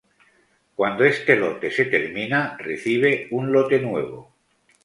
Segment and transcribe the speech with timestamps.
[0.73, 4.33] Cuando este lote se termina recibe un lote nuevo.